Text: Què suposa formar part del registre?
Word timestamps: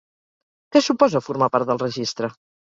Què 0.77 0.83
suposa 0.85 1.23
formar 1.27 1.53
part 1.59 1.71
del 1.71 1.85
registre? 1.87 2.35